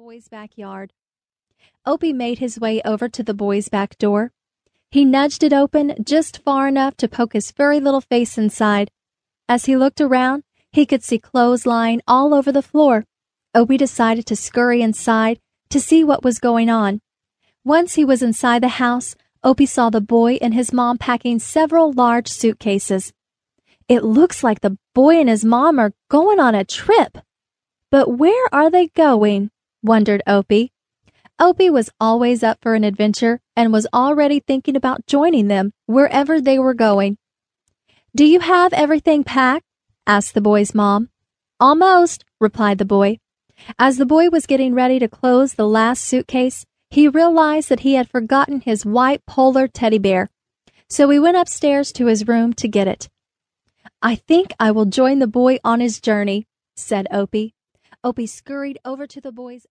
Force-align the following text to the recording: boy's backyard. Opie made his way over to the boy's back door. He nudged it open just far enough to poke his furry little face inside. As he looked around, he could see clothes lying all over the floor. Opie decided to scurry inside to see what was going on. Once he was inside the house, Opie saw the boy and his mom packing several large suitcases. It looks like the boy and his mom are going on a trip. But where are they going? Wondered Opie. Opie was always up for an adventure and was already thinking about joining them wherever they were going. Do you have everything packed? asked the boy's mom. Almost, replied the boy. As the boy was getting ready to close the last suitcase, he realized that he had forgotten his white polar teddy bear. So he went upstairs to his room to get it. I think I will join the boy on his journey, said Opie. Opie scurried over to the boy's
boy's 0.00 0.28
backyard. 0.28 0.94
Opie 1.84 2.14
made 2.14 2.38
his 2.38 2.58
way 2.58 2.80
over 2.86 3.06
to 3.06 3.22
the 3.22 3.34
boy's 3.34 3.68
back 3.68 3.98
door. 3.98 4.32
He 4.90 5.04
nudged 5.04 5.42
it 5.42 5.52
open 5.52 5.94
just 6.02 6.42
far 6.42 6.68
enough 6.68 6.96
to 6.96 7.06
poke 7.06 7.34
his 7.34 7.50
furry 7.50 7.80
little 7.80 8.00
face 8.00 8.38
inside. 8.38 8.90
As 9.46 9.66
he 9.66 9.76
looked 9.76 10.00
around, 10.00 10.44
he 10.72 10.86
could 10.86 11.04
see 11.04 11.18
clothes 11.18 11.66
lying 11.66 12.00
all 12.08 12.32
over 12.32 12.50
the 12.50 12.62
floor. 12.62 13.04
Opie 13.54 13.76
decided 13.76 14.24
to 14.24 14.36
scurry 14.36 14.80
inside 14.80 15.38
to 15.68 15.78
see 15.78 16.02
what 16.02 16.24
was 16.24 16.38
going 16.38 16.70
on. 16.70 17.02
Once 17.62 17.96
he 17.96 18.04
was 18.04 18.22
inside 18.22 18.62
the 18.62 18.80
house, 18.80 19.14
Opie 19.44 19.66
saw 19.66 19.90
the 19.90 20.00
boy 20.00 20.38
and 20.40 20.54
his 20.54 20.72
mom 20.72 20.96
packing 20.96 21.38
several 21.38 21.92
large 21.92 22.28
suitcases. 22.28 23.12
It 23.86 24.02
looks 24.02 24.42
like 24.42 24.62
the 24.62 24.78
boy 24.94 25.16
and 25.16 25.28
his 25.28 25.44
mom 25.44 25.78
are 25.78 25.92
going 26.08 26.40
on 26.40 26.54
a 26.54 26.64
trip. 26.64 27.18
But 27.90 28.16
where 28.16 28.48
are 28.50 28.70
they 28.70 28.86
going? 28.86 29.50
Wondered 29.82 30.22
Opie. 30.26 30.72
Opie 31.38 31.70
was 31.70 31.90
always 31.98 32.42
up 32.42 32.58
for 32.60 32.74
an 32.74 32.84
adventure 32.84 33.40
and 33.56 33.72
was 33.72 33.86
already 33.92 34.40
thinking 34.40 34.76
about 34.76 35.06
joining 35.06 35.48
them 35.48 35.72
wherever 35.86 36.40
they 36.40 36.58
were 36.58 36.74
going. 36.74 37.16
Do 38.14 38.24
you 38.24 38.40
have 38.40 38.72
everything 38.72 39.24
packed? 39.24 39.64
asked 40.06 40.34
the 40.34 40.40
boy's 40.40 40.74
mom. 40.74 41.08
Almost, 41.58 42.24
replied 42.40 42.78
the 42.78 42.84
boy. 42.84 43.18
As 43.78 43.96
the 43.96 44.06
boy 44.06 44.28
was 44.28 44.46
getting 44.46 44.74
ready 44.74 44.98
to 44.98 45.08
close 45.08 45.54
the 45.54 45.68
last 45.68 46.04
suitcase, 46.04 46.66
he 46.90 47.06
realized 47.06 47.68
that 47.68 47.80
he 47.80 47.94
had 47.94 48.10
forgotten 48.10 48.60
his 48.60 48.84
white 48.84 49.24
polar 49.26 49.68
teddy 49.68 49.98
bear. 49.98 50.28
So 50.88 51.08
he 51.10 51.20
went 51.20 51.36
upstairs 51.36 51.92
to 51.92 52.06
his 52.06 52.26
room 52.26 52.52
to 52.54 52.66
get 52.66 52.88
it. 52.88 53.08
I 54.02 54.16
think 54.16 54.52
I 54.58 54.70
will 54.72 54.86
join 54.86 55.20
the 55.20 55.26
boy 55.26 55.58
on 55.62 55.80
his 55.80 56.00
journey, 56.00 56.46
said 56.74 57.06
Opie. 57.10 57.54
Opie 58.02 58.26
scurried 58.26 58.78
over 58.84 59.06
to 59.06 59.20
the 59.20 59.30
boy's 59.30 59.66